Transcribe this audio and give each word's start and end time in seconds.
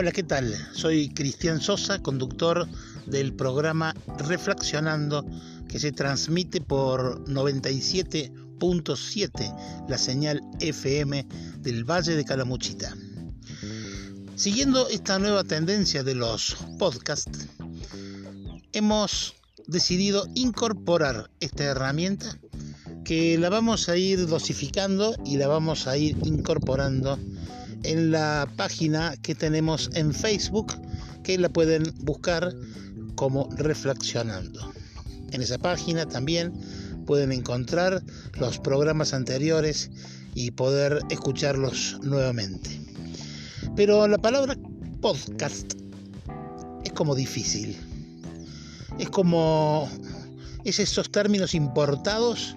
Hola, 0.00 0.12
¿qué 0.12 0.22
tal? 0.22 0.54
Soy 0.74 1.08
Cristian 1.08 1.60
Sosa, 1.60 1.98
conductor 1.98 2.68
del 3.06 3.34
programa 3.34 3.96
Reflexionando 4.16 5.26
que 5.68 5.80
se 5.80 5.90
transmite 5.90 6.60
por 6.60 7.24
97.7, 7.24 9.88
la 9.88 9.98
señal 9.98 10.40
FM 10.60 11.26
del 11.58 11.82
Valle 11.82 12.14
de 12.14 12.24
Calamuchita. 12.24 12.96
Siguiendo 14.36 14.88
esta 14.88 15.18
nueva 15.18 15.42
tendencia 15.42 16.04
de 16.04 16.14
los 16.14 16.56
podcasts, 16.78 17.48
hemos 18.72 19.34
decidido 19.66 20.28
incorporar 20.36 21.28
esta 21.40 21.64
herramienta 21.64 22.38
que 23.04 23.36
la 23.36 23.48
vamos 23.48 23.88
a 23.88 23.96
ir 23.96 24.28
dosificando 24.28 25.16
y 25.24 25.38
la 25.38 25.48
vamos 25.48 25.88
a 25.88 25.96
ir 25.96 26.16
incorporando 26.22 27.18
en 27.82 28.10
la 28.10 28.48
página 28.56 29.14
que 29.22 29.34
tenemos 29.34 29.90
en 29.94 30.12
Facebook, 30.12 30.74
que 31.22 31.38
la 31.38 31.48
pueden 31.48 31.94
buscar 32.00 32.54
como 33.14 33.48
Reflexionando. 33.56 34.72
En 35.32 35.42
esa 35.42 35.58
página 35.58 36.06
también 36.06 36.52
pueden 37.06 37.32
encontrar 37.32 38.02
los 38.38 38.58
programas 38.58 39.12
anteriores 39.14 39.90
y 40.34 40.50
poder 40.50 41.00
escucharlos 41.10 41.98
nuevamente. 42.02 42.80
Pero 43.76 44.06
la 44.08 44.18
palabra 44.18 44.56
podcast 45.00 45.74
es 46.84 46.92
como 46.92 47.14
difícil. 47.14 47.76
Es 48.98 49.10
como 49.10 49.88
es 50.64 50.78
esos 50.78 51.10
términos 51.10 51.54
importados 51.54 52.56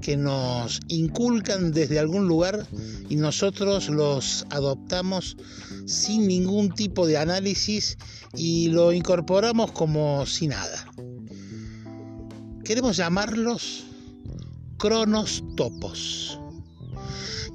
que 0.00 0.16
nos 0.16 0.80
inculcan 0.88 1.72
desde 1.72 1.98
algún 1.98 2.28
lugar 2.28 2.66
y 3.08 3.16
nosotros 3.16 3.88
los 3.88 4.46
adoptamos 4.50 5.36
sin 5.86 6.26
ningún 6.28 6.70
tipo 6.70 7.06
de 7.06 7.18
análisis 7.18 7.96
y 8.36 8.68
lo 8.68 8.92
incorporamos 8.92 9.72
como 9.72 10.24
si 10.26 10.48
nada. 10.48 10.86
Queremos 12.64 12.96
llamarlos 12.96 13.84
cronostopos, 14.76 16.38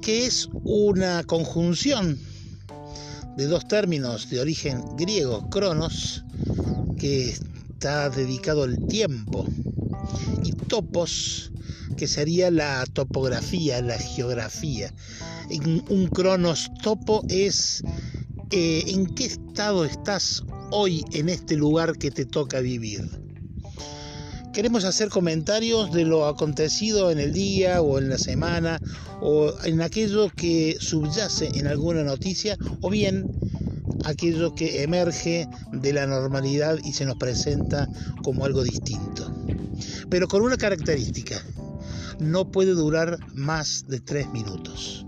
que 0.02 0.26
es 0.26 0.48
una 0.64 1.24
conjunción 1.24 2.18
de 3.36 3.46
dos 3.46 3.66
términos 3.66 4.28
de 4.30 4.40
origen 4.40 4.82
griego, 4.96 5.48
cronos, 5.50 6.22
que 6.98 7.30
está 7.30 8.10
dedicado 8.10 8.62
al 8.64 8.86
tiempo, 8.86 9.46
y 10.42 10.52
topos, 10.52 11.50
que 11.96 12.06
sería 12.06 12.50
la 12.50 12.84
topografía, 12.92 13.80
la 13.82 13.98
geografía. 13.98 14.92
Un 15.88 16.08
cronostopo 16.08 17.24
es 17.28 17.82
eh, 18.50 18.84
en 18.88 19.06
qué 19.06 19.26
estado 19.26 19.84
estás 19.84 20.42
hoy 20.70 21.04
en 21.12 21.28
este 21.28 21.56
lugar 21.56 21.98
que 21.98 22.10
te 22.10 22.24
toca 22.24 22.60
vivir. 22.60 23.08
Queremos 24.52 24.84
hacer 24.84 25.08
comentarios 25.08 25.92
de 25.92 26.04
lo 26.04 26.26
acontecido 26.26 27.10
en 27.10 27.18
el 27.18 27.32
día 27.32 27.82
o 27.82 27.98
en 27.98 28.08
la 28.08 28.18
semana 28.18 28.80
o 29.20 29.52
en 29.64 29.82
aquello 29.82 30.30
que 30.30 30.76
subyace 30.78 31.50
en 31.54 31.66
alguna 31.66 32.04
noticia 32.04 32.56
o 32.80 32.88
bien 32.88 33.26
aquello 34.04 34.54
que 34.54 34.82
emerge 34.82 35.48
de 35.72 35.92
la 35.92 36.06
normalidad 36.06 36.78
y 36.84 36.92
se 36.92 37.04
nos 37.04 37.16
presenta 37.16 37.88
como 38.22 38.44
algo 38.44 38.62
distinto. 38.62 39.34
Pero 40.08 40.28
con 40.28 40.42
una 40.42 40.56
característica, 40.56 41.42
no 42.18 42.50
puede 42.50 42.72
durar 42.72 43.18
más 43.34 43.86
de 43.88 44.00
tres 44.00 44.30
minutos. 44.30 45.06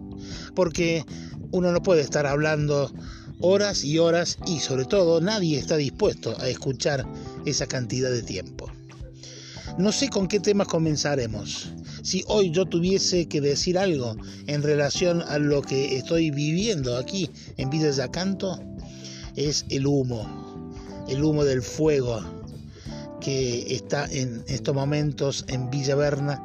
Porque 0.54 1.04
uno 1.50 1.72
no 1.72 1.82
puede 1.82 2.02
estar 2.02 2.26
hablando 2.26 2.92
horas 3.40 3.84
y 3.84 3.98
horas 3.98 4.38
y 4.46 4.60
sobre 4.60 4.84
todo 4.84 5.20
nadie 5.20 5.58
está 5.58 5.76
dispuesto 5.76 6.36
a 6.40 6.48
escuchar 6.48 7.06
esa 7.44 7.66
cantidad 7.66 8.10
de 8.10 8.22
tiempo. 8.22 8.70
No 9.78 9.92
sé 9.92 10.08
con 10.08 10.26
qué 10.26 10.40
temas 10.40 10.68
comenzaremos. 10.68 11.70
Si 12.02 12.24
hoy 12.28 12.50
yo 12.50 12.64
tuviese 12.64 13.26
que 13.26 13.40
decir 13.40 13.78
algo 13.78 14.16
en 14.46 14.62
relación 14.62 15.22
a 15.22 15.38
lo 15.38 15.60
que 15.60 15.96
estoy 15.96 16.30
viviendo 16.30 16.96
aquí 16.96 17.30
en 17.58 17.68
Villa 17.68 17.90
Yacanto, 17.90 18.58
es 19.34 19.66
el 19.68 19.86
humo, 19.86 20.72
el 21.08 21.22
humo 21.22 21.44
del 21.44 21.60
fuego 21.62 22.20
que 23.20 23.74
está 23.74 24.06
en 24.06 24.44
estos 24.46 24.74
momentos 24.74 25.44
en 25.48 25.68
Villa 25.68 25.94
Berna 25.94 26.42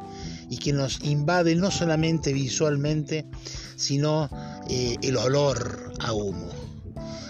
y 0.51 0.57
que 0.57 0.73
nos 0.73 1.00
invade 1.01 1.56
no 1.56 1.72
solamente 1.72 2.34
visualmente, 2.34 3.25
sino 3.78 4.29
eh, 4.69 4.97
el 5.01 5.16
olor 5.16 5.94
a 6.01 6.12
humo. 6.12 6.50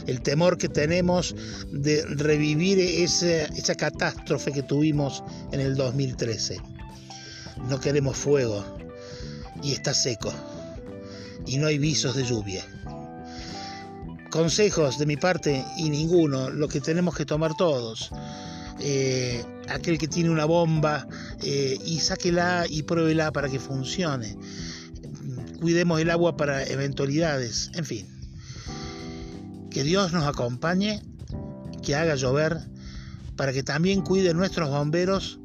El 0.07 0.23
temor 0.23 0.57
que 0.57 0.67
tenemos 0.67 1.35
de 1.71 2.03
revivir 2.07 2.79
esa, 2.79 3.43
esa 3.45 3.75
catástrofe 3.75 4.51
que 4.51 4.63
tuvimos 4.63 5.23
en 5.51 5.59
el 5.59 5.75
2013. 5.75 6.57
No 7.69 7.79
queremos 7.79 8.17
fuego 8.17 8.65
y 9.61 9.73
está 9.73 9.93
seco 9.93 10.33
y 11.45 11.59
no 11.59 11.67
hay 11.67 11.77
visos 11.77 12.15
de 12.15 12.23
lluvia. 12.23 12.65
Consejos 14.31 14.97
de 14.97 15.05
mi 15.05 15.17
parte 15.17 15.63
y 15.77 15.91
ninguno, 15.91 16.49
lo 16.49 16.67
que 16.67 16.81
tenemos 16.81 17.15
que 17.15 17.27
tomar 17.27 17.53
todos 17.55 18.09
eh, 18.83 19.43
aquel 19.69 19.99
que 19.99 20.07
tiene 20.07 20.31
una 20.31 20.45
bomba 20.45 21.07
eh, 21.43 21.77
y 21.85 21.99
sáquela 21.99 22.65
y 22.69 22.83
pruébela 22.83 23.31
para 23.31 23.49
que 23.49 23.59
funcione. 23.59 24.37
Cuidemos 25.59 25.99
el 26.01 26.09
agua 26.09 26.37
para 26.37 26.63
eventualidades, 26.63 27.71
en 27.75 27.85
fin. 27.85 28.07
Que 29.69 29.83
Dios 29.83 30.11
nos 30.11 30.25
acompañe, 30.25 31.01
que 31.83 31.95
haga 31.95 32.15
llover, 32.15 32.59
para 33.35 33.53
que 33.53 33.63
también 33.63 34.01
cuide 34.01 34.33
nuestros 34.33 34.69
bomberos, 34.69 35.39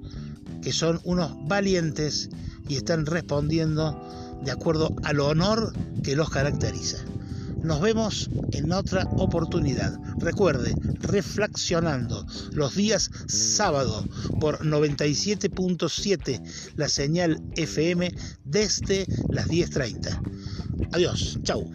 que 0.63 0.73
son 0.73 1.01
unos 1.05 1.33
valientes 1.47 2.31
y 2.69 2.77
están 2.77 3.07
respondiendo 3.07 3.99
de 4.43 4.51
acuerdo 4.51 4.95
al 5.05 5.21
honor 5.21 5.73
que 6.03 6.17
los 6.17 6.31
caracteriza. 6.31 6.99
Nos 7.63 7.81
vemos 7.81 8.29
en 8.53 8.73
otra 8.73 9.05
oportunidad. 9.17 9.99
Recuerde, 10.19 10.75
reflexionando 11.01 12.27
los 12.53 12.75
días 12.75 13.11
sábado 13.27 14.05
por 14.41 14.65
97.7 14.65 16.75
la 16.77 16.89
señal 16.89 17.43
FM 17.57 18.15
desde 18.45 19.07
las 19.31 19.49
10.30. 19.49 20.89
Adiós, 20.93 21.39
chau. 21.43 21.71